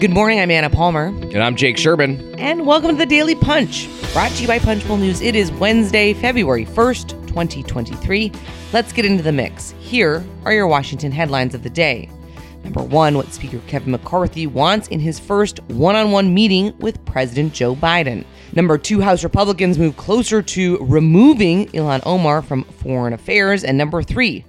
Good 0.00 0.12
morning, 0.12 0.38
I'm 0.38 0.52
Anna 0.52 0.70
Palmer. 0.70 1.06
And 1.06 1.42
I'm 1.42 1.56
Jake 1.56 1.76
Sherman. 1.76 2.38
And 2.38 2.64
welcome 2.64 2.90
to 2.90 2.96
the 2.96 3.04
Daily 3.04 3.34
Punch, 3.34 3.88
brought 4.12 4.30
to 4.30 4.42
you 4.42 4.46
by 4.46 4.60
Punchbowl 4.60 4.96
News. 4.98 5.20
It 5.20 5.34
is 5.34 5.50
Wednesday, 5.50 6.14
February 6.14 6.64
1st, 6.64 7.26
2023. 7.26 8.30
Let's 8.72 8.92
get 8.92 9.04
into 9.04 9.24
the 9.24 9.32
mix. 9.32 9.74
Here 9.80 10.24
are 10.44 10.52
your 10.52 10.68
Washington 10.68 11.10
headlines 11.10 11.52
of 11.52 11.64
the 11.64 11.70
day. 11.70 12.08
Number 12.62 12.80
one, 12.80 13.16
what 13.16 13.32
Speaker 13.32 13.58
Kevin 13.66 13.90
McCarthy 13.90 14.46
wants 14.46 14.86
in 14.86 15.00
his 15.00 15.18
first 15.18 15.58
one 15.64 15.96
on 15.96 16.12
one 16.12 16.32
meeting 16.32 16.78
with 16.78 17.04
President 17.04 17.52
Joe 17.52 17.74
Biden. 17.74 18.24
Number 18.52 18.78
two, 18.78 19.00
House 19.00 19.24
Republicans 19.24 19.78
move 19.78 19.96
closer 19.96 20.42
to 20.42 20.78
removing 20.80 21.66
Ilhan 21.70 22.02
Omar 22.06 22.42
from 22.42 22.62
foreign 22.62 23.14
affairs. 23.14 23.64
And 23.64 23.76
number 23.76 24.04
three, 24.04 24.44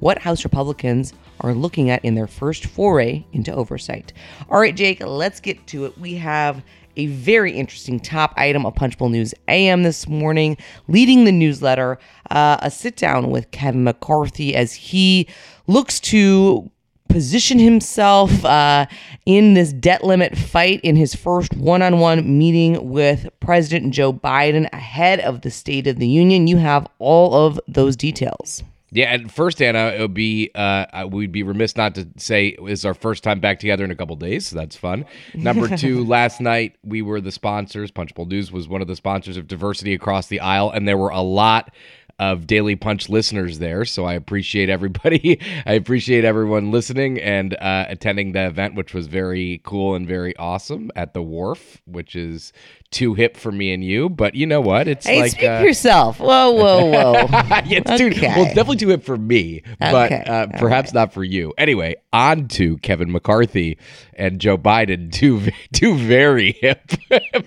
what 0.00 0.18
House 0.18 0.44
Republicans 0.44 1.12
are 1.40 1.54
looking 1.54 1.90
at 1.90 2.04
in 2.04 2.14
their 2.14 2.26
first 2.26 2.66
foray 2.66 3.24
into 3.32 3.54
oversight. 3.54 4.12
All 4.50 4.60
right, 4.60 4.74
Jake, 4.74 5.04
let's 5.04 5.40
get 5.40 5.66
to 5.68 5.86
it. 5.86 5.96
We 5.98 6.14
have 6.16 6.62
a 6.96 7.06
very 7.06 7.52
interesting 7.52 8.00
top 8.00 8.34
item 8.36 8.66
of 8.66 8.74
Punchbowl 8.74 9.10
News 9.10 9.34
AM 9.48 9.84
this 9.84 10.08
morning, 10.08 10.56
leading 10.88 11.24
the 11.24 11.32
newsletter, 11.32 11.98
uh, 12.30 12.58
a 12.60 12.70
sit 12.70 12.96
down 12.96 13.30
with 13.30 13.50
Kevin 13.52 13.84
McCarthy 13.84 14.54
as 14.54 14.74
he 14.74 15.28
looks 15.66 16.00
to 16.00 16.70
position 17.08 17.58
himself 17.58 18.44
uh, 18.44 18.86
in 19.26 19.54
this 19.54 19.72
debt 19.72 20.04
limit 20.04 20.36
fight 20.36 20.80
in 20.82 20.94
his 20.96 21.14
first 21.14 21.54
one 21.56 21.82
on 21.82 21.98
one 21.98 22.38
meeting 22.38 22.90
with 22.90 23.28
President 23.40 23.92
Joe 23.92 24.12
Biden 24.12 24.68
ahead 24.72 25.20
of 25.20 25.42
the 25.42 25.50
State 25.50 25.86
of 25.86 25.98
the 25.98 26.08
Union. 26.08 26.46
You 26.46 26.58
have 26.58 26.86
all 26.98 27.34
of 27.34 27.60
those 27.66 27.96
details. 27.96 28.62
Yeah, 28.92 29.14
and 29.14 29.32
first, 29.32 29.62
Anna, 29.62 29.92
it 29.96 30.00
would 30.00 30.14
be 30.14 30.50
uh, 30.54 31.06
we'd 31.08 31.32
be 31.32 31.42
remiss 31.42 31.76
not 31.76 31.94
to 31.94 32.08
say 32.16 32.56
it's 32.58 32.84
our 32.84 32.94
first 32.94 33.22
time 33.22 33.38
back 33.40 33.60
together 33.60 33.84
in 33.84 33.90
a 33.90 33.96
couple 33.96 34.16
days, 34.16 34.48
so 34.48 34.56
that's 34.56 34.76
fun. 34.76 35.04
Number 35.34 35.76
two, 35.76 36.04
last 36.04 36.40
night 36.40 36.76
we 36.82 37.00
were 37.02 37.20
the 37.20 37.30
sponsors. 37.30 37.90
Punchbowl 37.90 38.26
News 38.26 38.50
was 38.50 38.68
one 38.68 38.82
of 38.82 38.88
the 38.88 38.96
sponsors 38.96 39.36
of 39.36 39.46
Diversity 39.46 39.94
Across 39.94 40.26
the 40.26 40.40
Aisle, 40.40 40.70
and 40.70 40.88
there 40.88 40.98
were 40.98 41.10
a 41.10 41.20
lot 41.22 41.72
of 42.20 42.46
Daily 42.46 42.76
Punch 42.76 43.08
listeners 43.08 43.60
there. 43.60 43.86
So 43.86 44.04
I 44.04 44.12
appreciate 44.12 44.68
everybody. 44.68 45.40
I 45.66 45.72
appreciate 45.72 46.22
everyone 46.22 46.70
listening 46.70 47.18
and 47.18 47.54
uh, 47.54 47.86
attending 47.88 48.32
the 48.32 48.46
event, 48.46 48.74
which 48.74 48.92
was 48.92 49.06
very 49.06 49.62
cool 49.64 49.94
and 49.94 50.06
very 50.06 50.36
awesome 50.36 50.90
at 50.94 51.14
the 51.14 51.22
Wharf, 51.22 51.80
which 51.86 52.14
is 52.14 52.52
too 52.90 53.14
hip 53.14 53.38
for 53.38 53.50
me 53.50 53.72
and 53.72 53.82
you. 53.82 54.10
But 54.10 54.34
you 54.34 54.46
know 54.46 54.60
what? 54.60 54.86
It's 54.86 55.06
hey, 55.06 55.22
like 55.22 55.30
speak 55.32 55.48
uh, 55.48 55.60
for 55.60 55.66
yourself. 55.66 56.20
Whoa, 56.20 56.50
whoa, 56.50 56.90
whoa. 56.90 57.26
yeah, 57.30 57.80
it's 57.86 57.90
okay. 57.90 58.10
too, 58.10 58.20
well, 58.26 58.44
definitely 58.44 58.76
too 58.76 58.88
hip 58.88 59.02
for 59.02 59.16
me, 59.16 59.62
but 59.78 60.12
okay. 60.12 60.22
uh, 60.26 60.46
perhaps 60.58 60.92
not 60.92 61.14
for 61.14 61.24
you. 61.24 61.54
Anyway, 61.56 61.96
on 62.12 62.48
to 62.48 62.76
Kevin 62.78 63.10
McCarthy 63.10 63.78
and 64.12 64.40
Joe 64.40 64.58
Biden, 64.58 65.10
two 65.10 65.48
two 65.72 65.96
very 65.96 66.52
hip, 66.52 66.92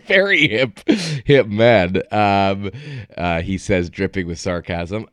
very 0.07 0.47
hip, 0.47 0.79
hip 1.25 1.47
men. 1.47 2.01
Um, 2.11 2.71
uh, 3.15 3.41
he 3.41 3.59
says, 3.59 3.91
dripping 3.91 4.25
with 4.25 4.39
sarcasm. 4.39 4.62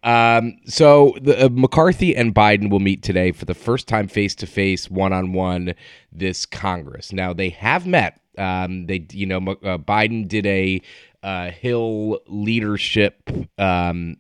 Um, 0.03 0.59
so 0.67 1.17
the, 1.21 1.47
uh, 1.47 1.49
McCarthy 1.51 2.17
and 2.17 2.35
Biden 2.35 2.71
will 2.71 2.81
meet 2.81 3.03
today 3.03 3.33
for 3.33 3.45
the 3.45 3.55
first 3.55 3.89
time 3.89 4.09
face 4.09 4.35
to 4.37 4.47
face, 4.47 4.91
one 4.91 5.13
on 5.13 5.33
one, 5.33 5.75
this 6.13 6.47
Congress. 6.47 7.13
Now 7.13 7.33
they 7.33 7.51
have 7.51 7.87
met. 7.87 8.21
Um, 8.39 8.87
they, 8.87 9.07
you 9.13 9.27
know, 9.27 9.39
uh, 9.39 9.79
Biden 9.79 10.27
did 10.27 10.47
a 10.47 10.81
uh, 11.23 11.51
Hill 11.51 12.21
leadership 12.27 13.31
um, 13.59 14.17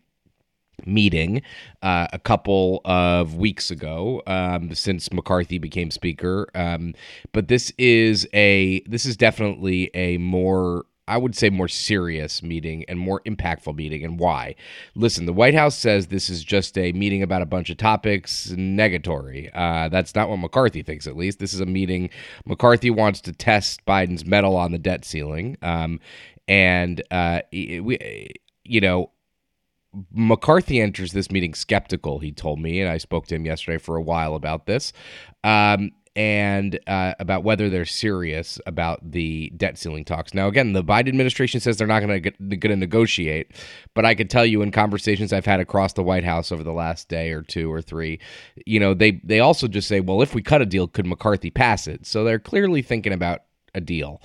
meeting 0.87 1.43
uh, 1.83 2.09
a 2.13 2.19
couple 2.19 2.81
of 2.85 3.37
weeks 3.37 3.71
ago 3.71 4.23
um, 4.27 4.75
since 4.75 5.13
McCarthy 5.13 5.59
became 5.59 5.91
speaker. 5.91 6.49
Um, 6.55 6.95
but 7.33 7.49
this 7.49 7.73
is 7.79 8.27
a 8.35 8.81
this 8.87 9.07
is 9.07 9.17
definitely 9.17 9.91
a 9.95 10.19
more 10.19 10.85
I 11.11 11.17
would 11.17 11.35
say 11.35 11.51
more 11.51 11.67
serious 11.67 12.41
meeting 12.41 12.85
and 12.89 12.97
more 12.99 13.21
impactful 13.23 13.75
meeting. 13.75 14.05
And 14.05 14.17
why? 14.17 14.55
Listen, 14.95 15.27
the 15.27 15.33
White 15.33 15.55
House 15.55 15.77
says 15.77 16.07
this 16.07 16.31
is 16.31 16.45
just 16.45 16.79
a 16.79 16.93
meeting 16.93 17.21
about 17.21 17.43
a 17.43 17.47
bunch 17.47 17.69
of 17.69 17.79
topics, 17.79 18.53
negatory. 18.53 19.51
Uh, 19.53 19.89
that's 19.89 20.15
not 20.15 20.31
what 20.31 20.37
McCarthy 20.37 20.85
thinks, 20.85 21.09
at 21.09 21.17
least. 21.17 21.41
This 21.41 21.53
is 21.53 21.59
a 21.61 21.67
meeting. 21.67 22.11
McCarthy 22.47 22.91
wants 22.91 23.21
to 23.23 23.33
test 23.33 23.85
Biden's 23.85 24.25
mettle 24.25 24.57
on 24.57 24.71
the 24.71 24.79
debt 24.79 25.05
ceiling. 25.05 25.57
Um, 25.63 25.99
and, 26.47 27.03
uh, 27.11 27.41
we, 27.53 28.31
you 28.65 28.81
know, 28.81 29.11
McCarthy 30.13 30.81
enters 30.81 31.13
this 31.13 31.33
meeting 31.33 31.55
skeptical, 31.55 32.21
he 32.21 32.31
told 32.31 32.61
me, 32.61 32.81
and 32.81 32.89
I 32.89 32.99
spoke 32.99 33.27
to 33.27 33.35
him 33.35 33.45
yesterday 33.45 33.79
for 33.79 33.97
a 33.97 34.03
while 34.03 34.37
about 34.37 34.67
this, 34.67 34.93
um, 35.43 35.91
and 36.17 36.79
uh, 36.87 37.15
about 37.21 37.45
whether 37.45 37.71
they're 37.71 37.85
serious 37.85 38.59
about 38.67 38.99
the 39.13 39.51
debt 39.57 39.79
ceiling 39.79 40.05
talks. 40.05 40.35
Now, 40.35 40.49
again, 40.49 40.73
the 40.73 40.83
Biden 40.83 41.09
administration 41.09 41.61
says 41.61 41.77
they're 41.77 41.87
not 41.87 42.01
going 42.01 42.23
to 42.23 42.77
negotiate, 42.77 43.53
but 43.95 44.05
I 44.05 44.15
could 44.15 44.29
tell 44.29 44.45
you 44.45 44.63
in 44.63 44.73
conversations 44.73 45.33
I've 45.33 45.47
had 45.47 45.61
across 45.61 45.93
the 45.93 46.03
White 46.03 46.25
House 46.25 46.51
over 46.51 46.65
the 46.65 46.73
last 46.73 47.09
day 47.09 47.31
or 47.31 47.43
two 47.43 47.73
or 47.73 47.81
three, 47.81 48.19
you 48.67 48.81
know, 48.81 48.93
they 48.93 49.21
they 49.23 49.41
also 49.41 49.69
just 49.69 49.87
say, 49.87 50.01
well, 50.01 50.21
if 50.21 50.35
we 50.35 50.43
cut 50.43 50.63
a 50.63 50.67
deal, 50.67 50.89
could 50.89 51.07
McCarthy 51.07 51.51
pass 51.51 51.87
it? 51.87 52.07
So 52.07 52.25
they're 52.25 52.39
clearly 52.41 52.83
thinking 52.83 53.13
about 53.13 53.43
a 53.75 53.81
deal. 53.81 54.21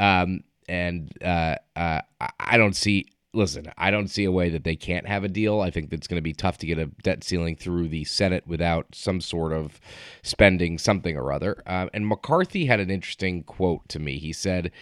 Um, 0.00 0.42
and 0.68 1.10
uh, 1.24 1.56
uh, 1.76 2.00
I 2.40 2.58
don't 2.58 2.76
see 2.76 3.06
listen, 3.34 3.70
I 3.76 3.90
don't 3.90 4.08
see 4.08 4.24
a 4.24 4.32
way 4.32 4.48
that 4.50 4.64
they 4.64 4.76
can't 4.76 5.06
have 5.06 5.24
a 5.24 5.28
deal. 5.28 5.60
I 5.60 5.70
think 5.70 5.92
it's 5.92 6.06
going 6.06 6.16
to 6.18 6.22
be 6.22 6.32
tough 6.32 6.58
to 6.58 6.66
get 6.66 6.78
a 6.78 6.86
debt 6.86 7.24
ceiling 7.24 7.56
through 7.56 7.88
the 7.88 8.04
Senate 8.04 8.46
without 8.46 8.86
some 8.92 9.20
sort 9.20 9.52
of 9.52 9.80
spending 10.22 10.78
something 10.78 11.16
or 11.16 11.32
other. 11.32 11.62
Uh, 11.66 11.88
and 11.92 12.06
McCarthy 12.06 12.66
had 12.66 12.80
an 12.80 12.90
interesting 12.90 13.42
quote 13.42 13.88
to 13.90 13.98
me. 13.98 14.18
He 14.18 14.32
said, 14.32 14.72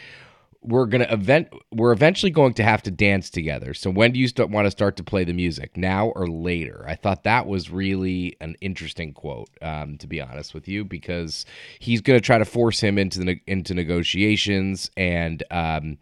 "We're 0.63 0.87
going 0.87 1.03
to 1.05 1.13
event. 1.13 1.49
We're 1.73 1.93
eventually 1.93 2.31
going 2.31 2.55
to 2.55 2.63
have 2.63 2.83
to 2.85 2.91
dance 2.91 3.31
together. 3.31 3.75
So 3.75 3.91
when 3.91 4.13
do 4.13 4.21
you 4.21 4.29
start, 4.29 4.51
want 4.51 4.67
to 4.67 4.71
start 4.71 4.97
to 4.99 5.05
play 5.05 5.25
the 5.25 5.33
music? 5.33 5.77
Now 5.77 6.09
or 6.11 6.29
later?" 6.29 6.85
I 6.87 6.95
thought 6.95 7.25
that 7.25 7.47
was 7.47 7.69
really 7.71 8.37
an 8.41 8.55
interesting 8.61 9.13
quote, 9.13 9.51
um, 9.61 9.99
to 9.99 10.07
be 10.07 10.21
honest 10.21 10.55
with 10.55 10.69
you, 10.69 10.85
because 10.85 11.47
he's 11.81 12.01
going 12.01 12.19
to 12.19 12.25
try 12.25 12.39
to 12.39 12.45
force 12.45 12.79
him 12.79 12.97
into 12.97 13.19
the 13.19 13.41
into 13.49 13.75
negotiations 13.75 14.91
and. 14.97 15.43
Um, 15.51 15.99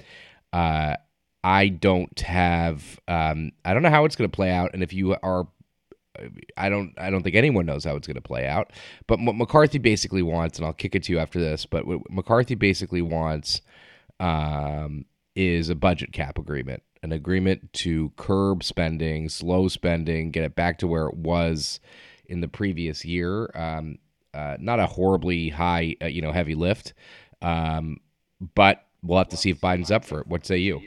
uh, 0.52 0.94
I 1.44 1.68
don't 1.68 2.18
have 2.20 2.98
um, 3.06 3.52
I 3.66 3.74
don't 3.74 3.82
know 3.82 3.90
how 3.90 4.06
it's 4.06 4.16
going 4.16 4.30
to 4.30 4.34
play 4.34 4.50
out, 4.50 4.70
and 4.72 4.82
if 4.82 4.94
you 4.94 5.14
are, 5.22 5.46
I 6.56 6.70
don't 6.70 6.94
I 6.96 7.10
don't 7.10 7.22
think 7.22 7.36
anyone 7.36 7.66
knows 7.66 7.84
how 7.84 7.96
it's 7.96 8.06
going 8.06 8.14
to 8.14 8.22
play 8.22 8.46
out. 8.48 8.72
But 9.06 9.20
what 9.20 9.36
McCarthy 9.36 9.76
basically 9.76 10.22
wants, 10.22 10.58
and 10.58 10.66
I'll 10.66 10.72
kick 10.72 10.94
it 10.94 11.02
to 11.04 11.12
you 11.12 11.18
after 11.18 11.38
this, 11.38 11.66
but 11.66 11.86
what 11.86 12.10
McCarthy 12.10 12.54
basically 12.54 13.02
wants 13.02 13.60
um, 14.20 15.04
is 15.36 15.68
a 15.68 15.74
budget 15.74 16.12
cap 16.12 16.38
agreement, 16.38 16.82
an 17.02 17.12
agreement 17.12 17.70
to 17.74 18.10
curb 18.16 18.64
spending, 18.64 19.28
slow 19.28 19.68
spending, 19.68 20.30
get 20.30 20.44
it 20.44 20.56
back 20.56 20.78
to 20.78 20.86
where 20.86 21.06
it 21.08 21.16
was 21.16 21.78
in 22.24 22.40
the 22.40 22.48
previous 22.48 23.04
year. 23.04 23.50
Um, 23.54 23.98
uh, 24.32 24.56
not 24.58 24.80
a 24.80 24.86
horribly 24.86 25.50
high, 25.50 25.94
uh, 26.02 26.06
you 26.06 26.22
know, 26.22 26.32
heavy 26.32 26.54
lift, 26.54 26.94
um, 27.42 27.98
but 28.54 28.86
we'll 29.04 29.18
have 29.18 29.28
to 29.28 29.36
see 29.36 29.50
if 29.50 29.60
Biden's 29.60 29.90
up 29.90 30.04
for 30.04 30.20
it. 30.20 30.26
What 30.26 30.46
say 30.46 30.58
you? 30.58 30.80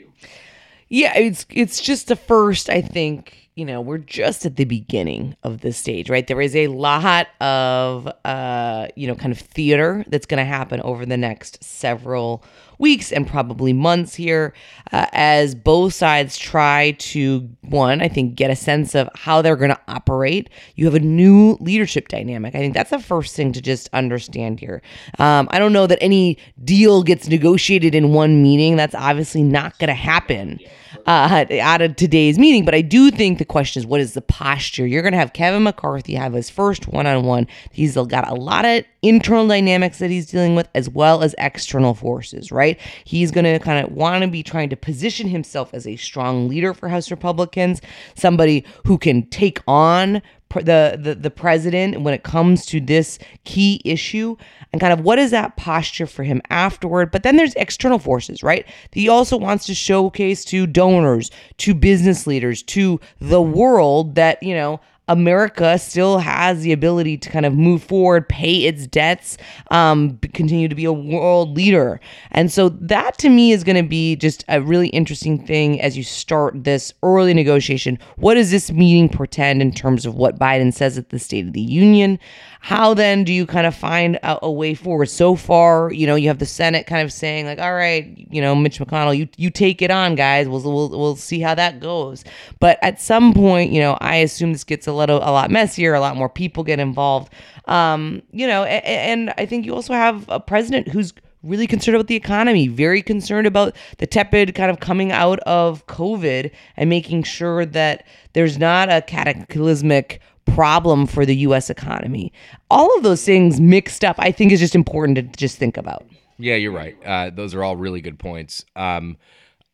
Yeah, 0.88 1.16
it's 1.16 1.46
it's 1.50 1.80
just 1.80 2.08
the 2.08 2.16
first, 2.16 2.70
I 2.70 2.80
think, 2.80 3.47
you 3.58 3.64
know, 3.64 3.80
we're 3.80 3.98
just 3.98 4.46
at 4.46 4.54
the 4.54 4.64
beginning 4.64 5.34
of 5.42 5.62
this 5.62 5.76
stage, 5.76 6.08
right? 6.08 6.28
There 6.28 6.40
is 6.40 6.54
a 6.54 6.68
lot 6.68 7.26
of 7.40 8.08
uh, 8.24 8.86
you 8.94 9.08
know, 9.08 9.16
kind 9.16 9.32
of 9.32 9.38
theater 9.40 10.04
that's 10.06 10.26
going 10.26 10.38
to 10.38 10.44
happen 10.44 10.80
over 10.82 11.04
the 11.04 11.16
next 11.16 11.64
several 11.64 12.44
weeks 12.78 13.10
and 13.10 13.26
probably 13.26 13.72
months 13.72 14.14
here 14.14 14.54
uh, 14.92 15.06
as 15.12 15.56
both 15.56 15.92
sides 15.92 16.38
try 16.38 16.92
to, 16.92 17.48
one, 17.62 18.00
I 18.00 18.06
think, 18.06 18.36
get 18.36 18.52
a 18.52 18.56
sense 18.56 18.94
of 18.94 19.08
how 19.16 19.42
they're 19.42 19.56
going 19.56 19.70
to 19.70 19.80
operate. 19.88 20.48
You 20.76 20.84
have 20.84 20.94
a 20.94 21.00
new 21.00 21.56
leadership 21.58 22.06
dynamic. 22.06 22.54
I 22.54 22.58
think 22.58 22.74
that's 22.74 22.90
the 22.90 23.00
first 23.00 23.34
thing 23.34 23.52
to 23.54 23.60
just 23.60 23.90
understand 23.92 24.60
here. 24.60 24.80
Um, 25.18 25.48
I 25.50 25.58
don't 25.58 25.72
know 25.72 25.88
that 25.88 25.98
any 26.00 26.38
deal 26.64 27.02
gets 27.02 27.26
negotiated 27.26 27.96
in 27.96 28.12
one 28.12 28.40
meeting. 28.40 28.76
That's 28.76 28.94
obviously 28.94 29.42
not 29.42 29.76
going 29.80 29.88
to 29.88 29.94
happen 29.94 30.60
uh, 31.06 31.46
out 31.60 31.82
of 31.82 31.96
today's 31.96 32.38
meeting. 32.38 32.64
But 32.64 32.74
I 32.74 32.82
do 32.82 33.10
think 33.10 33.38
the 33.38 33.44
question 33.48 33.80
is 33.80 33.86
what 33.86 34.00
is 34.00 34.14
the 34.14 34.22
posture? 34.22 34.86
You're 34.86 35.02
going 35.02 35.12
to 35.12 35.18
have 35.18 35.32
Kevin 35.32 35.62
McCarthy 35.62 36.14
have 36.14 36.32
his 36.32 36.50
first 36.50 36.88
one 36.88 37.06
on 37.06 37.24
one. 37.24 37.46
He's 37.72 37.94
got 37.94 38.28
a 38.28 38.34
lot 38.34 38.64
of 38.64 38.84
internal 39.02 39.46
dynamics 39.46 39.98
that 39.98 40.10
he's 40.10 40.26
dealing 40.26 40.54
with 40.54 40.68
as 40.74 40.88
well 40.88 41.22
as 41.22 41.34
external 41.38 41.94
forces, 41.94 42.50
right? 42.52 42.78
He's 43.04 43.30
going 43.30 43.44
to 43.44 43.58
kind 43.58 43.84
of 43.84 43.92
want 43.92 44.22
to 44.22 44.28
be 44.28 44.42
trying 44.42 44.70
to 44.70 44.76
position 44.76 45.28
himself 45.28 45.72
as 45.72 45.86
a 45.86 45.96
strong 45.96 46.48
leader 46.48 46.74
for 46.74 46.88
House 46.88 47.10
Republicans, 47.10 47.80
somebody 48.14 48.64
who 48.84 48.98
can 48.98 49.26
take 49.26 49.60
on 49.66 50.22
the, 50.54 50.98
the 51.00 51.14
the 51.14 51.30
president 51.30 52.00
when 52.00 52.14
it 52.14 52.22
comes 52.22 52.64
to 52.66 52.80
this 52.80 53.18
key 53.44 53.80
issue 53.84 54.36
and 54.72 54.80
kind 54.80 54.92
of 54.92 55.00
what 55.00 55.18
is 55.18 55.30
that 55.30 55.56
posture 55.56 56.06
for 56.06 56.22
him 56.22 56.40
afterward. 56.50 57.10
But 57.10 57.22
then 57.22 57.36
there's 57.36 57.54
external 57.54 57.98
forces 57.98 58.42
right? 58.42 58.66
He 58.92 59.08
also 59.08 59.36
wants 59.36 59.66
to 59.66 59.74
showcase 59.74 60.44
to 60.46 60.66
donors 60.66 61.30
to 61.58 61.74
business 61.74 62.26
leaders 62.26 62.62
to 62.64 63.00
the 63.20 63.42
world 63.42 64.14
that 64.14 64.42
you 64.42 64.54
know 64.54 64.80
America 65.08 65.78
still 65.78 66.18
has 66.18 66.62
the 66.62 66.72
ability 66.72 67.16
to 67.18 67.30
kind 67.30 67.46
of 67.46 67.54
move 67.54 67.82
forward, 67.82 68.28
pay 68.28 68.64
its 68.64 68.86
debts, 68.86 69.36
um, 69.70 70.18
continue 70.34 70.68
to 70.68 70.74
be 70.74 70.84
a 70.84 70.92
world 70.92 71.56
leader. 71.56 72.00
And 72.30 72.52
so 72.52 72.68
that 72.68 73.18
to 73.18 73.28
me 73.28 73.52
is 73.52 73.64
going 73.64 73.82
to 73.82 73.88
be 73.88 74.16
just 74.16 74.44
a 74.48 74.60
really 74.60 74.88
interesting 74.88 75.44
thing 75.44 75.80
as 75.80 75.96
you 75.96 76.04
start 76.04 76.64
this 76.64 76.92
early 77.02 77.34
negotiation. 77.34 77.98
What 78.16 78.34
does 78.34 78.50
this 78.50 78.70
meeting 78.70 79.08
portend 79.08 79.62
in 79.62 79.72
terms 79.72 80.06
of 80.06 80.14
what 80.14 80.38
Biden 80.38 80.72
says 80.72 80.98
at 80.98 81.10
the 81.10 81.18
State 81.18 81.46
of 81.46 81.52
the 81.52 81.60
Union? 81.60 82.18
How 82.60 82.92
then 82.92 83.24
do 83.24 83.32
you 83.32 83.46
kind 83.46 83.66
of 83.66 83.74
find 83.74 84.16
a, 84.16 84.38
a 84.42 84.50
way 84.50 84.74
forward? 84.74 85.06
So 85.06 85.36
far, 85.36 85.92
you 85.92 86.06
know, 86.06 86.16
you 86.16 86.28
have 86.28 86.40
the 86.40 86.46
Senate 86.46 86.86
kind 86.86 87.02
of 87.02 87.12
saying 87.12 87.46
like, 87.46 87.60
"All 87.60 87.74
right, 87.74 88.26
you 88.30 88.42
know, 88.42 88.54
Mitch 88.54 88.80
McConnell, 88.80 89.16
you 89.16 89.28
you 89.36 89.50
take 89.50 89.80
it 89.80 89.90
on, 89.90 90.16
guys. 90.16 90.48
We'll 90.48 90.62
we'll 90.62 90.90
we'll 90.90 91.16
see 91.16 91.40
how 91.40 91.54
that 91.54 91.80
goes." 91.80 92.24
But 92.58 92.78
at 92.82 93.00
some 93.00 93.32
point, 93.32 93.70
you 93.70 93.80
know, 93.80 93.96
I 94.00 94.16
assume 94.16 94.52
this 94.52 94.64
gets 94.64 94.86
a 94.86 94.92
little 94.98 95.18
a 95.18 95.32
lot 95.32 95.50
messier. 95.50 95.94
A 95.94 96.00
lot 96.00 96.16
more 96.16 96.28
people 96.28 96.64
get 96.64 96.78
involved. 96.78 97.32
Um, 97.66 98.22
you 98.30 98.46
know, 98.46 98.64
and, 98.64 98.84
and 99.28 99.34
I 99.38 99.46
think 99.46 99.64
you 99.64 99.74
also 99.74 99.92
have 99.92 100.24
a 100.28 100.40
president 100.40 100.88
who's 100.88 101.12
really 101.42 101.66
concerned 101.66 101.94
about 101.94 102.08
the 102.08 102.16
economy, 102.16 102.68
very 102.68 103.02
concerned 103.02 103.46
about 103.46 103.76
the 103.98 104.06
tepid 104.06 104.54
kind 104.54 104.70
of 104.70 104.80
coming 104.80 105.12
out 105.12 105.38
of 105.40 105.86
COVID 105.86 106.50
and 106.76 106.90
making 106.90 107.22
sure 107.22 107.64
that 107.64 108.06
there's 108.32 108.58
not 108.58 108.90
a 108.90 109.02
cataclysmic 109.02 110.20
problem 110.46 111.06
for 111.06 111.24
the 111.24 111.36
US 111.36 111.70
economy. 111.70 112.32
All 112.70 112.96
of 112.96 113.02
those 113.02 113.24
things 113.24 113.60
mixed 113.60 114.04
up, 114.04 114.16
I 114.18 114.32
think 114.32 114.52
is 114.52 114.60
just 114.60 114.74
important 114.74 115.16
to 115.16 115.22
just 115.22 115.58
think 115.58 115.76
about. 115.76 116.04
Yeah, 116.38 116.54
you're 116.54 116.72
right. 116.72 116.96
Uh, 117.04 117.30
those 117.30 117.54
are 117.54 117.62
all 117.64 117.76
really 117.76 118.00
good 118.00 118.18
points. 118.18 118.64
Um, 118.76 119.16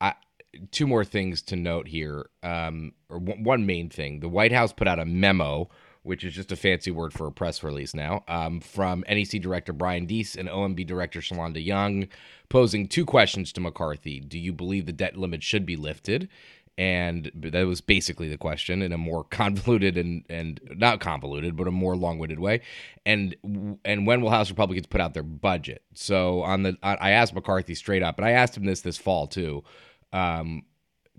I, 0.00 0.14
two 0.70 0.86
more 0.86 1.04
things 1.04 1.42
to 1.42 1.56
note 1.56 1.88
here, 1.88 2.26
um, 2.42 2.92
or 3.08 3.18
w- 3.20 3.42
one 3.42 3.66
main 3.66 3.88
thing. 3.88 4.20
The 4.20 4.28
White 4.28 4.52
House 4.52 4.72
put 4.72 4.88
out 4.88 4.98
a 4.98 5.04
memo, 5.04 5.68
which 6.02 6.24
is 6.24 6.34
just 6.34 6.52
a 6.52 6.56
fancy 6.56 6.90
word 6.90 7.12
for 7.12 7.26
a 7.26 7.32
press 7.32 7.62
release 7.62 7.94
now, 7.94 8.24
um, 8.28 8.60
from 8.60 9.04
NEC 9.08 9.40
Director 9.40 9.72
Brian 9.72 10.06
Deese 10.06 10.34
and 10.34 10.48
OMB 10.48 10.86
Director 10.86 11.20
Shalanda 11.20 11.64
Young, 11.64 12.08
posing 12.48 12.86
two 12.86 13.04
questions 13.06 13.52
to 13.52 13.60
McCarthy. 13.60 14.20
Do 14.20 14.38
you 14.38 14.52
believe 14.52 14.86
the 14.86 14.92
debt 14.92 15.16
limit 15.16 15.42
should 15.42 15.66
be 15.66 15.76
lifted? 15.76 16.28
and 16.76 17.30
that 17.34 17.66
was 17.66 17.80
basically 17.80 18.28
the 18.28 18.36
question 18.36 18.82
in 18.82 18.92
a 18.92 18.98
more 18.98 19.24
convoluted 19.30 19.96
and 19.96 20.24
and 20.28 20.60
not 20.76 21.00
convoluted 21.00 21.56
but 21.56 21.68
a 21.68 21.70
more 21.70 21.96
long-winded 21.96 22.40
way 22.40 22.60
and 23.06 23.36
and 23.84 24.06
when 24.06 24.20
will 24.20 24.30
house 24.30 24.50
republicans 24.50 24.86
put 24.86 25.00
out 25.00 25.14
their 25.14 25.22
budget 25.22 25.82
so 25.94 26.42
on 26.42 26.62
the 26.62 26.76
i 26.82 27.10
asked 27.10 27.34
mccarthy 27.34 27.74
straight 27.74 28.02
up 28.02 28.18
and 28.18 28.26
i 28.26 28.30
asked 28.30 28.56
him 28.56 28.64
this 28.64 28.80
this 28.80 28.96
fall 28.96 29.26
too 29.26 29.62
um, 30.14 30.62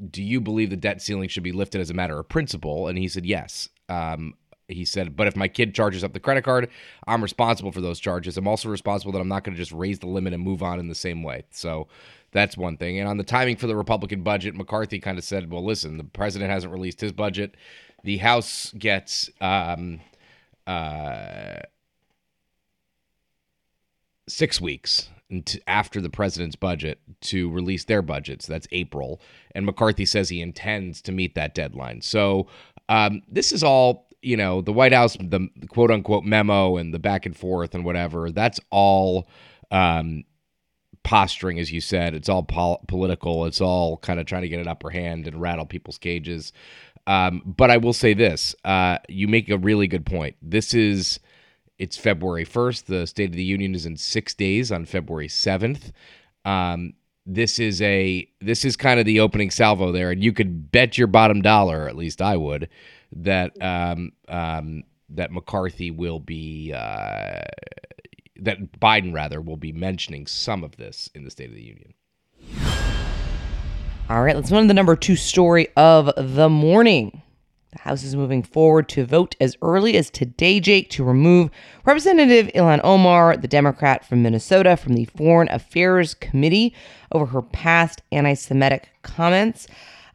do 0.10 0.24
you 0.24 0.42
believe 0.42 0.72
the 0.72 0.76
debt 0.76 1.02
ceiling 1.02 1.30
should 1.30 1.44
be 1.44 1.52
lifted 1.52 1.80
as 1.80 1.90
a 1.90 1.94
matter 1.94 2.18
of 2.20 2.28
principle 2.28 2.88
and 2.88 2.98
he 2.98 3.08
said 3.08 3.26
yes 3.26 3.70
um, 3.90 4.34
he 4.68 4.86
said, 4.86 5.16
but 5.16 5.28
if 5.28 5.36
my 5.36 5.48
kid 5.48 5.76
charges 5.76 6.04
up 6.04 6.14
the 6.14 6.20
credit 6.20 6.44
card, 6.44 6.70
I'm 7.08 7.22
responsible 7.22 7.72
for 7.72 7.82
those 7.82 8.00
charges. 8.00 8.38
I'm 8.38 8.48
also 8.48 8.70
responsible 8.70 9.12
that 9.12 9.20
I'm 9.20 9.28
not 9.28 9.44
going 9.44 9.54
to 9.54 9.62
just 9.62 9.72
raise 9.72 10.00
the 10.00 10.08
limit 10.08 10.34
and 10.34 10.42
move 10.42 10.64
on 10.64 10.80
in 10.80 10.88
the 10.88 10.96
same 10.96 11.24
way. 11.24 11.44
So 11.52 11.88
that's 12.32 12.58
one 12.58 12.78
thing. 12.78 13.00
And 13.00 13.08
on 13.08 13.18
the 13.18 13.24
timing 13.24 13.58
for 13.58 13.68
the 13.68 13.76
Republican 13.76 14.24
budget, 14.24 14.56
McCarthy 14.56 15.00
kind 15.00 15.18
of 15.18 15.24
said, 15.24 15.52
well, 15.52 15.64
listen, 15.64 15.98
the 15.98 16.04
president 16.04 16.52
hasn't 16.52 16.74
released 16.74 17.00
his 17.00 17.12
budget. 17.12 17.56
The 18.04 18.18
House 18.18 18.74
gets 18.78 19.30
um, 19.40 20.02
uh, 20.66 21.60
six 24.28 24.60
weeks 24.60 25.10
after 25.68 26.02
the 26.02 26.10
president's 26.10 26.56
budget 26.56 27.00
to 27.22 27.50
release 27.50 27.86
their 27.86 28.02
budgets. 28.02 28.46
That's 28.46 28.68
April. 28.72 29.22
And 29.54 29.66
McCarthy 29.66 30.06
says 30.06 30.30
he 30.30 30.42
intends 30.42 31.02
to 31.04 31.12
meet 31.12 31.36
that 31.36 31.56
deadline. 31.56 32.02
So 32.02 32.48
um, 32.90 33.22
this 33.28 33.52
is 33.52 33.64
all, 33.64 34.08
you 34.22 34.38
know, 34.38 34.62
the 34.62 34.74
White 34.74 34.94
House, 34.94 35.18
the 35.18 35.50
quote 35.70 35.92
unquote 35.92 36.24
memo 36.24 36.78
and 36.78 36.94
the 36.94 37.00
back 37.00 37.26
and 37.26 37.36
forth 37.36 37.74
and 37.74 37.86
whatever. 37.86 38.32
That's 38.32 38.60
all. 38.70 39.28
Um, 39.72 40.24
posturing, 41.06 41.60
as 41.60 41.72
you 41.72 41.80
said. 41.80 42.14
It's 42.14 42.28
all 42.28 42.44
pol- 42.44 42.84
political. 42.88 43.46
It's 43.46 43.62
all 43.62 43.98
kind 43.98 44.20
of 44.20 44.26
trying 44.26 44.42
to 44.42 44.50
get 44.50 44.60
an 44.60 44.68
upper 44.68 44.90
hand 44.90 45.28
and 45.28 45.40
rattle 45.40 45.66
people's 45.66 45.98
cages. 45.98 46.52
Um, 47.08 47.42
but 47.46 47.72
I 47.72 47.78
will 47.78 47.94
say 47.94 48.14
this: 48.14 48.56
uh, 48.66 48.98
you 49.08 49.30
make 49.30 49.50
a 49.50 49.58
really 49.58 49.88
good 49.88 50.06
point. 50.06 50.36
This 50.42 50.74
is 50.74 51.20
it's 51.78 51.98
February 51.98 52.46
first. 52.46 52.88
The 52.88 53.06
State 53.06 53.30
of 53.30 53.36
the 53.36 53.44
Union 53.44 53.76
is 53.76 53.86
in 53.86 53.98
six 53.98 54.34
days 54.34 54.72
on 54.72 54.86
February 54.86 55.28
seventh. 55.28 55.92
Um, 56.44 56.94
this 57.26 57.60
is 57.60 57.82
a 57.82 58.30
this 58.40 58.64
is 58.64 58.76
kind 58.76 59.00
of 59.00 59.06
the 59.06 59.20
opening 59.20 59.50
salvo 59.50 59.92
there, 59.92 60.12
and 60.12 60.24
you 60.24 60.32
could 60.32 60.72
bet 60.72 60.98
your 60.98 61.08
bottom 61.08 61.42
dollar, 61.42 61.88
at 61.88 61.96
least 61.96 62.22
I 62.22 62.38
would, 62.38 62.70
that 63.14 63.60
um, 63.62 64.12
um, 64.28 64.84
that 65.10 65.32
McCarthy 65.32 65.92
will 65.92 66.20
be 66.20 66.72
uh, 66.74 67.42
that 68.38 68.80
Biden 68.80 69.14
rather 69.14 69.42
will 69.42 69.58
be 69.58 69.72
mentioning 69.72 70.28
some 70.28 70.64
of 70.64 70.78
this 70.78 71.10
in 71.16 71.24
the 71.24 71.32
State 71.32 71.50
of 71.50 71.56
the 71.56 71.64
Union. 71.64 71.94
All 74.08 74.24
right, 74.24 74.36
let's 74.36 74.52
move 74.52 74.60
on 74.60 74.64
to 74.66 74.68
the 74.68 74.76
number 74.76 74.96
two 74.96 75.16
story 75.16 75.70
of 75.76 76.12
the 76.16 76.48
morning. 76.48 77.24
House 77.86 78.02
is 78.02 78.16
moving 78.16 78.42
forward 78.42 78.90
to 78.90 79.06
vote 79.06 79.36
as 79.40 79.56
early 79.62 79.96
as 79.96 80.10
today, 80.10 80.60
Jake, 80.60 80.90
to 80.90 81.04
remove 81.04 81.52
Representative 81.86 82.48
Ilhan 82.56 82.82
Omar, 82.84 83.38
the 83.38 83.48
Democrat 83.48 84.04
from 84.04 84.24
Minnesota, 84.24 84.76
from 84.76 84.96
the 84.96 85.06
Foreign 85.06 85.48
Affairs 85.52 86.16
Committee 86.16 86.74
over 87.12 87.28
her 87.28 87.44
past 87.44 88.02
anti 88.12 88.34
Semitic 88.34 88.90
comments. 89.04 89.68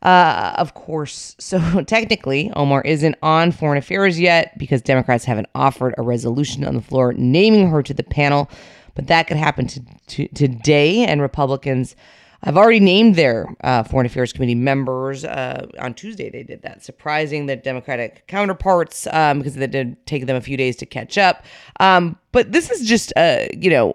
Uh, 0.02 0.52
of 0.58 0.74
course, 0.74 1.36
so 1.38 1.60
technically, 1.84 2.50
Omar 2.56 2.82
isn't 2.82 3.14
on 3.22 3.52
foreign 3.52 3.78
affairs 3.78 4.18
yet 4.18 4.58
because 4.58 4.82
Democrats 4.82 5.24
haven't 5.24 5.46
offered 5.54 5.94
a 5.96 6.02
resolution 6.02 6.64
on 6.64 6.74
the 6.74 6.82
floor 6.82 7.12
naming 7.12 7.68
her 7.68 7.84
to 7.84 7.94
the 7.94 8.02
panel. 8.02 8.50
But 8.96 9.06
that 9.06 9.28
could 9.28 9.36
happen 9.36 9.68
to, 9.68 9.80
to, 10.08 10.26
today, 10.34 11.04
and 11.04 11.22
Republicans 11.22 11.94
have 12.42 12.56
already 12.56 12.80
named 12.80 13.16
their 13.16 13.54
uh, 13.62 13.82
Foreign 13.82 14.06
Affairs 14.06 14.32
Committee 14.32 14.54
members. 14.54 15.24
Uh, 15.24 15.66
on 15.78 15.94
Tuesday, 15.94 16.30
they 16.30 16.42
did 16.42 16.62
that, 16.62 16.82
surprising 16.82 17.46
their 17.46 17.56
Democratic 17.56 18.26
counterparts 18.26 19.06
um, 19.12 19.38
because 19.38 19.56
it 19.56 19.70
did 19.70 20.04
take 20.06 20.26
them 20.26 20.36
a 20.36 20.40
few 20.40 20.56
days 20.56 20.76
to 20.76 20.86
catch 20.86 21.18
up. 21.18 21.44
Um, 21.80 22.16
but 22.32 22.52
this 22.52 22.70
is 22.70 22.86
just, 22.86 23.12
uh, 23.16 23.46
you 23.52 23.70
know, 23.70 23.94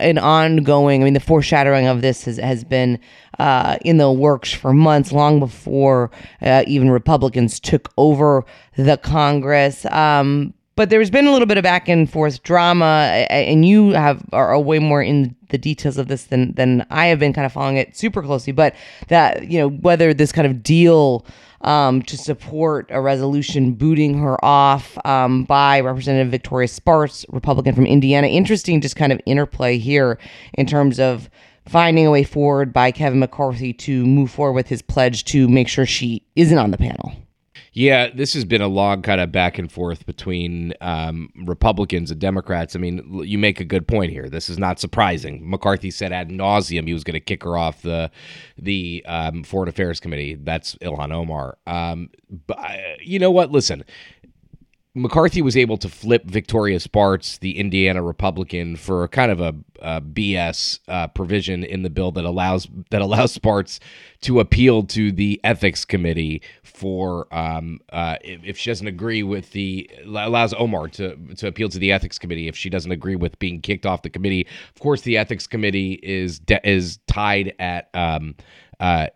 an 0.00 0.18
ongoing. 0.18 1.02
I 1.02 1.04
mean, 1.04 1.14
the 1.14 1.20
foreshadowing 1.20 1.86
of 1.86 2.00
this 2.00 2.24
has 2.24 2.38
has 2.38 2.64
been 2.64 2.98
uh, 3.38 3.76
in 3.84 3.98
the 3.98 4.10
works 4.10 4.52
for 4.52 4.72
months, 4.72 5.12
long 5.12 5.38
before 5.38 6.10
uh, 6.40 6.64
even 6.66 6.90
Republicans 6.90 7.60
took 7.60 7.92
over 7.98 8.44
the 8.76 8.96
Congress. 8.96 9.84
Um, 9.86 10.54
but 10.76 10.90
there's 10.90 11.10
been 11.10 11.26
a 11.26 11.32
little 11.32 11.46
bit 11.46 11.58
of 11.58 11.64
back 11.64 11.88
and 11.88 12.10
forth 12.10 12.42
drama, 12.42 13.26
and 13.30 13.66
you 13.66 13.90
have 13.90 14.22
are 14.32 14.58
way 14.60 14.78
more 14.78 15.02
in 15.02 15.34
the 15.48 15.58
details 15.58 15.96
of 15.96 16.08
this 16.08 16.24
than 16.24 16.52
than 16.52 16.86
I 16.90 17.06
have 17.06 17.18
been, 17.18 17.32
kind 17.32 17.46
of 17.46 17.52
following 17.52 17.78
it 17.78 17.96
super 17.96 18.22
closely. 18.22 18.52
But 18.52 18.74
that 19.08 19.50
you 19.50 19.58
know 19.58 19.68
whether 19.68 20.12
this 20.12 20.32
kind 20.32 20.46
of 20.46 20.62
deal 20.62 21.26
um, 21.62 22.02
to 22.02 22.16
support 22.16 22.88
a 22.90 23.00
resolution 23.00 23.72
booting 23.72 24.18
her 24.18 24.42
off 24.44 24.98
um, 25.06 25.44
by 25.44 25.80
Representative 25.80 26.30
Victoria 26.30 26.68
Spartz, 26.68 27.24
Republican 27.30 27.74
from 27.74 27.86
Indiana. 27.86 28.26
Interesting, 28.26 28.80
just 28.80 28.96
kind 28.96 29.12
of 29.12 29.20
interplay 29.26 29.78
here 29.78 30.18
in 30.54 30.66
terms 30.66 31.00
of 31.00 31.30
finding 31.66 32.06
a 32.06 32.10
way 32.10 32.22
forward 32.22 32.72
by 32.72 32.92
Kevin 32.92 33.18
McCarthy 33.18 33.72
to 33.72 34.06
move 34.06 34.30
forward 34.30 34.52
with 34.52 34.68
his 34.68 34.82
pledge 34.82 35.24
to 35.24 35.48
make 35.48 35.68
sure 35.68 35.86
she 35.86 36.22
isn't 36.36 36.58
on 36.58 36.70
the 36.70 36.78
panel. 36.78 37.12
Yeah, 37.76 38.08
this 38.08 38.32
has 38.32 38.46
been 38.46 38.62
a 38.62 38.68
long 38.68 39.02
kind 39.02 39.20
of 39.20 39.30
back 39.30 39.58
and 39.58 39.70
forth 39.70 40.06
between 40.06 40.72
um, 40.80 41.28
Republicans 41.44 42.10
and 42.10 42.18
Democrats. 42.18 42.74
I 42.74 42.78
mean, 42.78 43.20
you 43.22 43.36
make 43.36 43.60
a 43.60 43.66
good 43.66 43.86
point 43.86 44.12
here. 44.12 44.30
This 44.30 44.48
is 44.48 44.58
not 44.58 44.80
surprising. 44.80 45.42
McCarthy 45.46 45.90
said 45.90 46.10
ad 46.10 46.30
nauseum 46.30 46.86
he 46.86 46.94
was 46.94 47.04
going 47.04 47.12
to 47.12 47.20
kick 47.20 47.42
her 47.42 47.58
off 47.58 47.82
the 47.82 48.10
the 48.56 49.04
um, 49.06 49.44
Foreign 49.44 49.68
Affairs 49.68 50.00
Committee. 50.00 50.36
That's 50.36 50.76
Ilhan 50.76 51.12
Omar. 51.12 51.58
Um, 51.66 52.08
but 52.46 52.58
uh, 52.58 52.76
you 53.02 53.18
know 53.18 53.30
what? 53.30 53.52
Listen, 53.52 53.84
McCarthy 54.96 55.42
was 55.42 55.58
able 55.58 55.76
to 55.76 55.90
flip 55.90 56.24
Victoria 56.24 56.80
Spartz, 56.80 57.36
the 57.36 57.58
Indiana 57.58 58.02
Republican, 58.02 58.76
for 58.76 59.06
kind 59.08 59.30
of 59.30 59.40
a, 59.42 59.54
a 59.82 60.00
BS 60.00 60.78
uh, 60.88 61.06
provision 61.08 61.62
in 61.64 61.82
the 61.82 61.90
bill 61.90 62.10
that 62.12 62.24
allows 62.24 62.66
that 62.88 63.02
allows 63.02 63.30
Spartz 63.32 63.78
to 64.22 64.40
appeal 64.40 64.84
to 64.84 65.12
the 65.12 65.38
ethics 65.44 65.84
committee 65.84 66.40
for 66.62 67.28
um, 67.30 67.78
uh, 67.92 68.16
if, 68.24 68.42
if, 68.42 68.56
she 68.56 68.70
doesn't 68.70 68.86
agree 68.86 69.22
with 69.22 69.52
the 69.52 69.90
allows 70.06 70.54
Omar 70.54 70.88
to 70.88 71.14
to 71.36 71.46
appeal 71.46 71.68
to 71.68 71.78
the 71.78 71.92
ethics 71.92 72.18
committee 72.18 72.48
if 72.48 72.56
she 72.56 72.70
doesn't 72.70 72.90
agree 72.90 73.16
with 73.16 73.38
being 73.38 73.60
kicked 73.60 73.84
off 73.84 74.00
the 74.00 74.08
committee. 74.08 74.46
Of 74.74 74.80
course, 74.80 75.02
the 75.02 75.18
ethics 75.18 75.46
committee 75.46 76.00
is 76.02 76.38
de- 76.38 76.66
is 76.66 77.00
tied 77.06 77.54
at. 77.58 77.90
Um, 77.92 78.34
uh, 78.80 79.08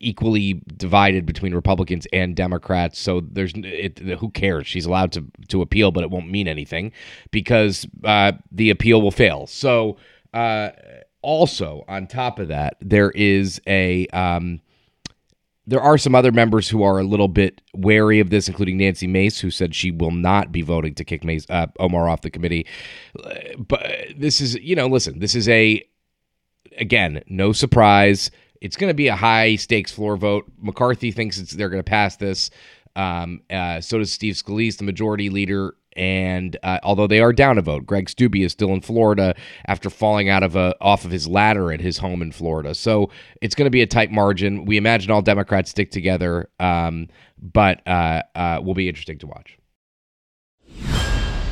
equally 0.00 0.62
divided 0.76 1.24
between 1.26 1.54
Republicans 1.54 2.06
and 2.12 2.34
Democrats. 2.34 2.98
So 2.98 3.20
there's 3.20 3.52
it, 3.56 3.98
who 3.98 4.30
cares? 4.30 4.66
She's 4.66 4.86
allowed 4.86 5.12
to 5.12 5.24
to 5.48 5.62
appeal, 5.62 5.90
but 5.90 6.04
it 6.04 6.10
won't 6.10 6.30
mean 6.30 6.48
anything 6.48 6.92
because 7.30 7.86
uh, 8.04 8.32
the 8.50 8.70
appeal 8.70 9.02
will 9.02 9.10
fail. 9.10 9.46
So 9.46 9.96
uh, 10.34 10.70
also 11.22 11.84
on 11.88 12.06
top 12.06 12.38
of 12.38 12.48
that, 12.48 12.76
there 12.80 13.10
is 13.10 13.60
a 13.66 14.06
um, 14.08 14.60
there 15.68 15.82
are 15.82 15.98
some 15.98 16.14
other 16.14 16.32
members 16.32 16.70
who 16.70 16.82
are 16.82 16.98
a 16.98 17.04
little 17.04 17.28
bit 17.28 17.60
wary 17.74 18.20
of 18.20 18.30
this, 18.30 18.48
including 18.48 18.78
Nancy 18.78 19.06
Mace, 19.06 19.38
who 19.38 19.50
said 19.50 19.74
she 19.74 19.90
will 19.90 20.10
not 20.10 20.50
be 20.50 20.62
voting 20.62 20.94
to 20.94 21.04
kick 21.04 21.22
Mace, 21.24 21.44
uh, 21.50 21.66
Omar 21.78 22.08
off 22.08 22.22
the 22.22 22.30
committee. 22.30 22.66
But 23.58 23.82
this 24.16 24.40
is, 24.40 24.54
you 24.54 24.74
know, 24.74 24.86
listen, 24.86 25.18
this 25.18 25.34
is 25.34 25.46
a, 25.46 25.86
again, 26.78 27.22
no 27.28 27.52
surprise. 27.52 28.30
It's 28.60 28.76
going 28.76 28.90
to 28.90 28.94
be 28.94 29.08
a 29.08 29.16
high 29.16 29.56
stakes 29.56 29.92
floor 29.92 30.16
vote. 30.16 30.50
McCarthy 30.60 31.12
thinks 31.12 31.38
they're 31.38 31.68
going 31.68 31.82
to 31.82 31.88
pass 31.88 32.16
this. 32.16 32.50
Um, 32.96 33.42
uh, 33.50 33.80
so 33.80 33.98
does 33.98 34.12
Steve 34.12 34.34
Scalise, 34.34 34.78
the 34.78 34.84
majority 34.84 35.30
leader. 35.30 35.74
And 35.96 36.56
uh, 36.62 36.78
although 36.84 37.08
they 37.08 37.20
are 37.20 37.32
down 37.32 37.58
a 37.58 37.62
vote, 37.62 37.84
Greg 37.84 38.06
Steube 38.06 38.44
is 38.44 38.52
still 38.52 38.72
in 38.72 38.80
Florida 38.80 39.34
after 39.66 39.90
falling 39.90 40.28
out 40.28 40.44
of 40.44 40.54
a 40.54 40.76
off 40.80 41.04
of 41.04 41.10
his 41.10 41.26
ladder 41.26 41.72
at 41.72 41.80
his 41.80 41.98
home 41.98 42.22
in 42.22 42.30
Florida. 42.30 42.74
So 42.74 43.10
it's 43.42 43.56
going 43.56 43.66
to 43.66 43.70
be 43.70 43.82
a 43.82 43.86
tight 43.86 44.12
margin. 44.12 44.64
We 44.64 44.76
imagine 44.76 45.10
all 45.10 45.22
Democrats 45.22 45.70
stick 45.70 45.90
together, 45.90 46.50
um, 46.60 47.08
but 47.40 47.84
uh, 47.86 48.22
uh, 48.36 48.60
will 48.62 48.74
be 48.74 48.88
interesting 48.88 49.18
to 49.18 49.26
watch. 49.26 49.57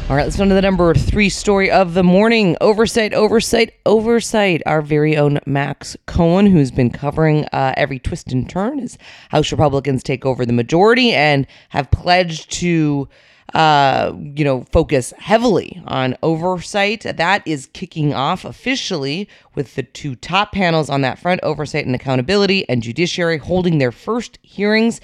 All 0.08 0.14
right, 0.14 0.22
let's 0.22 0.36
go 0.36 0.46
to 0.46 0.54
the 0.54 0.62
number 0.62 0.94
three 0.94 1.28
story 1.28 1.68
of 1.68 1.94
the 1.94 2.04
morning. 2.04 2.56
Oversight, 2.60 3.12
oversight, 3.12 3.74
oversight. 3.84 4.62
Our 4.64 4.80
very 4.80 5.16
own 5.16 5.40
Max 5.46 5.96
Cohen, 6.06 6.46
who's 6.46 6.70
been 6.70 6.90
covering 6.90 7.44
uh, 7.46 7.74
every 7.76 7.98
twist 7.98 8.30
and 8.30 8.48
turn 8.48 8.78
as 8.78 8.98
House 9.30 9.50
Republicans 9.50 10.04
take 10.04 10.24
over 10.24 10.46
the 10.46 10.52
majority 10.52 11.10
and 11.12 11.44
have 11.70 11.90
pledged 11.90 12.52
to, 12.52 13.08
uh, 13.54 14.12
you 14.16 14.44
know, 14.44 14.64
focus 14.70 15.12
heavily 15.18 15.82
on 15.88 16.16
oversight. 16.22 17.00
That 17.00 17.42
is 17.44 17.68
kicking 17.72 18.14
off 18.14 18.44
officially 18.44 19.28
with 19.56 19.74
the 19.74 19.82
two 19.82 20.14
top 20.14 20.52
panels 20.52 20.88
on 20.88 21.00
that 21.00 21.18
front, 21.18 21.40
oversight 21.42 21.84
and 21.84 21.96
accountability, 21.96 22.68
and 22.68 22.80
judiciary 22.80 23.38
holding 23.38 23.78
their 23.78 23.90
first 23.90 24.38
hearings. 24.42 25.00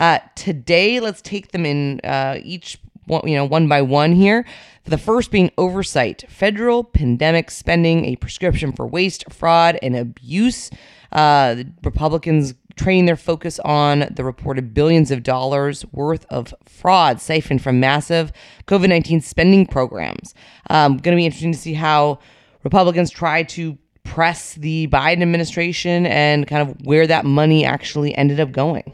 Uh, 0.00 0.20
today, 0.34 0.98
let's 0.98 1.20
take 1.20 1.52
them 1.52 1.66
in 1.66 2.00
uh, 2.04 2.38
each 2.42 2.78
you 3.08 3.34
know, 3.34 3.44
one 3.44 3.68
by 3.68 3.82
one 3.82 4.12
here. 4.12 4.44
The 4.84 4.98
first 4.98 5.30
being 5.30 5.50
oversight, 5.58 6.24
federal 6.28 6.84
pandemic 6.84 7.50
spending, 7.50 8.04
a 8.04 8.16
prescription 8.16 8.72
for 8.72 8.86
waste, 8.86 9.24
fraud, 9.32 9.78
and 9.82 9.96
abuse. 9.96 10.70
Uh, 11.10 11.64
Republicans 11.82 12.54
training 12.76 13.06
their 13.06 13.16
focus 13.16 13.58
on 13.60 14.06
the 14.10 14.22
reported 14.22 14.74
billions 14.74 15.10
of 15.10 15.22
dollars 15.22 15.84
worth 15.92 16.26
of 16.28 16.54
fraud 16.64 17.20
siphoned 17.20 17.62
from 17.62 17.80
massive 17.80 18.32
COVID 18.66 18.88
19 18.88 19.22
spending 19.22 19.66
programs. 19.66 20.34
Um, 20.70 20.98
going 20.98 21.16
to 21.16 21.20
be 21.20 21.26
interesting 21.26 21.52
to 21.52 21.58
see 21.58 21.74
how 21.74 22.18
Republicans 22.62 23.10
try 23.10 23.42
to 23.44 23.78
press 24.04 24.54
the 24.54 24.86
Biden 24.88 25.22
administration 25.22 26.06
and 26.06 26.46
kind 26.46 26.68
of 26.68 26.86
where 26.86 27.06
that 27.06 27.24
money 27.24 27.64
actually 27.64 28.14
ended 28.14 28.38
up 28.38 28.52
going. 28.52 28.92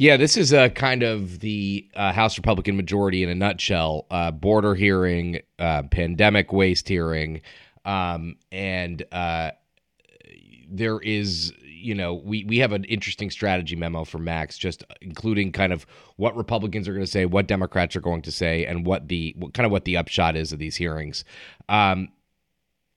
Yeah, 0.00 0.16
this 0.16 0.38
is 0.38 0.54
a 0.54 0.70
kind 0.70 1.02
of 1.02 1.40
the 1.40 1.86
uh, 1.94 2.10
House 2.10 2.38
Republican 2.38 2.74
majority 2.74 3.22
in 3.22 3.28
a 3.28 3.34
nutshell. 3.34 4.06
Uh, 4.10 4.30
border 4.30 4.74
hearing, 4.74 5.40
uh, 5.58 5.82
pandemic 5.90 6.54
waste 6.54 6.88
hearing, 6.88 7.42
um, 7.84 8.36
and 8.50 9.04
uh, 9.12 9.50
there 10.70 11.00
is, 11.00 11.52
you 11.62 11.94
know, 11.94 12.14
we 12.14 12.44
we 12.44 12.56
have 12.60 12.72
an 12.72 12.84
interesting 12.84 13.30
strategy 13.30 13.76
memo 13.76 14.04
for 14.04 14.16
Max, 14.16 14.56
just 14.56 14.84
including 15.02 15.52
kind 15.52 15.70
of 15.70 15.84
what 16.16 16.34
Republicans 16.34 16.88
are 16.88 16.94
going 16.94 17.04
to 17.04 17.10
say, 17.10 17.26
what 17.26 17.46
Democrats 17.46 17.94
are 17.94 18.00
going 18.00 18.22
to 18.22 18.32
say, 18.32 18.64
and 18.64 18.86
what 18.86 19.08
the 19.08 19.34
what, 19.36 19.52
kind 19.52 19.66
of 19.66 19.70
what 19.70 19.84
the 19.84 19.98
upshot 19.98 20.34
is 20.34 20.50
of 20.50 20.58
these 20.58 20.76
hearings. 20.76 21.26
Um, 21.68 22.08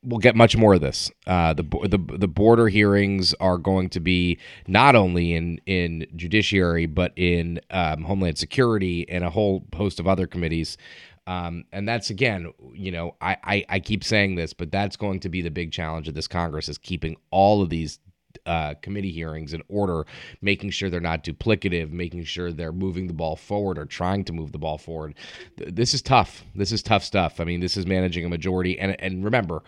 we'll 0.03 0.19
get 0.19 0.35
much 0.35 0.55
more 0.55 0.73
of 0.75 0.81
this. 0.81 1.11
Uh, 1.25 1.53
the 1.53 1.63
the 1.63 2.17
the 2.17 2.27
border 2.27 2.67
hearings 2.67 3.33
are 3.35 3.57
going 3.57 3.89
to 3.89 3.99
be 3.99 4.37
not 4.67 4.95
only 4.95 5.33
in 5.33 5.59
in 5.65 6.05
judiciary 6.15 6.85
but 6.85 7.13
in 7.15 7.59
um, 7.71 8.03
homeland 8.03 8.37
security 8.37 9.07
and 9.09 9.23
a 9.23 9.29
whole 9.29 9.65
host 9.75 9.99
of 9.99 10.07
other 10.07 10.27
committees. 10.27 10.77
Um, 11.25 11.63
and 11.71 11.87
that's 11.87 12.09
again, 12.09 12.51
you 12.73 12.91
know, 12.91 13.15
I, 13.21 13.37
I 13.43 13.65
I 13.69 13.79
keep 13.79 14.03
saying 14.03 14.35
this, 14.35 14.53
but 14.53 14.71
that's 14.71 14.97
going 14.97 15.21
to 15.21 15.29
be 15.29 15.41
the 15.41 15.51
big 15.51 15.71
challenge 15.71 16.09
of 16.09 16.15
this 16.15 16.27
Congress 16.27 16.67
is 16.67 16.77
keeping 16.77 17.15
all 17.31 17.61
of 17.61 17.69
these 17.69 17.99
uh, 18.45 18.73
committee 18.81 19.11
hearings 19.11 19.53
in 19.53 19.63
order, 19.69 20.05
making 20.41 20.69
sure 20.69 20.89
they're 20.89 20.99
not 20.99 21.23
duplicative, 21.23 21.91
making 21.91 22.23
sure 22.23 22.51
they're 22.51 22.71
moving 22.71 23.07
the 23.07 23.13
ball 23.13 23.35
forward 23.35 23.77
or 23.77 23.85
trying 23.85 24.23
to 24.25 24.33
move 24.33 24.51
the 24.51 24.57
ball 24.57 24.77
forward. 24.77 25.15
This 25.57 25.93
is 25.93 26.01
tough. 26.01 26.43
This 26.55 26.71
is 26.71 26.83
tough 26.83 27.03
stuff. 27.03 27.39
I 27.39 27.43
mean, 27.43 27.59
this 27.59 27.77
is 27.77 27.85
managing 27.85 28.25
a 28.25 28.29
majority, 28.29 28.79
and 28.79 28.99
and 28.99 29.23
remember, 29.23 29.63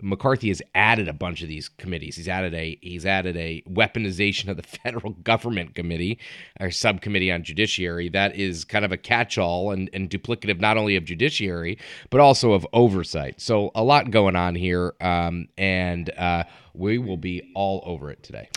McCarthy 0.00 0.48
has 0.48 0.62
added 0.74 1.08
a 1.08 1.12
bunch 1.12 1.42
of 1.42 1.48
these 1.48 1.68
committees. 1.68 2.16
He's 2.16 2.28
added 2.28 2.54
a 2.54 2.78
he's 2.80 3.04
added 3.04 3.36
a 3.36 3.62
weaponization 3.68 4.48
of 4.48 4.56
the 4.56 4.62
federal 4.84 5.12
government 5.12 5.74
committee 5.74 6.18
or 6.60 6.70
subcommittee 6.70 7.32
on 7.32 7.42
judiciary. 7.42 8.08
That 8.08 8.36
is 8.36 8.64
kind 8.64 8.84
of 8.84 8.92
a 8.92 8.96
catch-all 8.96 9.72
and, 9.72 9.90
and 9.92 10.08
duplicative 10.08 10.60
not 10.60 10.76
only 10.76 10.96
of 10.96 11.04
judiciary 11.04 11.78
but 12.10 12.20
also 12.20 12.52
of 12.52 12.66
oversight. 12.72 13.40
So 13.40 13.70
a 13.74 13.82
lot 13.82 14.10
going 14.10 14.36
on 14.36 14.54
here, 14.54 14.94
um, 15.00 15.48
and 15.56 16.10
uh, 16.10 16.44
we 16.74 16.98
will 16.98 17.16
be 17.16 17.50
all 17.54 17.82
over 17.84 18.10
it 18.10 18.22
today. 18.22 18.48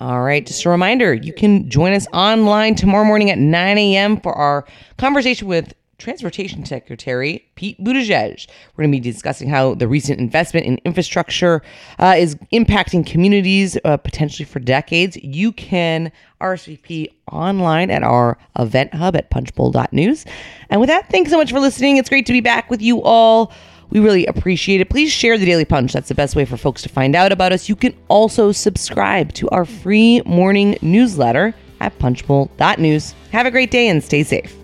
All 0.00 0.22
right, 0.22 0.46
just 0.46 0.64
a 0.64 0.70
reminder 0.70 1.12
you 1.12 1.34
can 1.34 1.68
join 1.68 1.92
us 1.92 2.06
online 2.14 2.74
tomorrow 2.74 3.04
morning 3.04 3.30
at 3.30 3.38
9 3.38 3.78
a.m. 3.78 4.18
for 4.18 4.32
our 4.32 4.64
conversation 4.96 5.46
with 5.46 5.74
Transportation 6.00 6.64
Secretary 6.64 7.48
Pete 7.54 7.78
Buttigieg. 7.82 8.48
We're 8.74 8.82
going 8.82 8.92
to 8.92 9.00
be 9.00 9.12
discussing 9.12 9.48
how 9.48 9.74
the 9.74 9.86
recent 9.86 10.18
investment 10.18 10.66
in 10.66 10.78
infrastructure 10.84 11.62
uh, 11.98 12.14
is 12.18 12.34
impacting 12.52 13.06
communities 13.06 13.78
uh, 13.84 13.96
potentially 13.96 14.46
for 14.46 14.58
decades. 14.58 15.16
You 15.16 15.52
can 15.52 16.10
RSVP 16.40 17.12
online 17.30 17.90
at 17.90 18.02
our 18.02 18.38
event 18.58 18.94
hub 18.94 19.14
at 19.14 19.30
punchbowl.news. 19.30 20.24
And 20.70 20.80
with 20.80 20.88
that, 20.88 21.08
thanks 21.10 21.30
so 21.30 21.36
much 21.36 21.52
for 21.52 21.60
listening. 21.60 21.98
It's 21.98 22.08
great 22.08 22.26
to 22.26 22.32
be 22.32 22.40
back 22.40 22.70
with 22.70 22.82
you 22.82 23.02
all. 23.02 23.52
We 23.90 24.00
really 24.00 24.24
appreciate 24.26 24.80
it. 24.80 24.88
Please 24.88 25.12
share 25.12 25.36
the 25.36 25.46
Daily 25.46 25.64
Punch. 25.64 25.92
That's 25.92 26.08
the 26.08 26.14
best 26.14 26.36
way 26.36 26.44
for 26.44 26.56
folks 26.56 26.82
to 26.82 26.88
find 26.88 27.16
out 27.16 27.32
about 27.32 27.52
us. 27.52 27.68
You 27.68 27.76
can 27.76 27.94
also 28.08 28.52
subscribe 28.52 29.32
to 29.34 29.48
our 29.50 29.64
free 29.64 30.22
morning 30.24 30.78
newsletter 30.80 31.54
at 31.80 31.98
punchbowl.news. 31.98 33.14
Have 33.32 33.46
a 33.46 33.50
great 33.50 33.70
day 33.70 33.88
and 33.88 34.02
stay 34.02 34.22
safe. 34.22 34.59